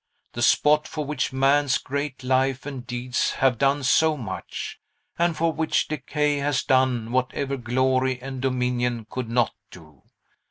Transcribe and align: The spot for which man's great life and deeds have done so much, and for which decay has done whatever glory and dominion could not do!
The 0.33 0.41
spot 0.41 0.87
for 0.87 1.05
which 1.05 1.31
man's 1.31 1.77
great 1.77 2.23
life 2.23 2.65
and 2.65 2.87
deeds 2.87 3.33
have 3.33 3.59
done 3.59 3.83
so 3.83 4.17
much, 4.17 4.79
and 5.19 5.37
for 5.37 5.53
which 5.53 5.87
decay 5.87 6.37
has 6.37 6.63
done 6.63 7.11
whatever 7.11 7.55
glory 7.55 8.19
and 8.19 8.41
dominion 8.41 9.05
could 9.11 9.29
not 9.29 9.53
do! 9.69 10.01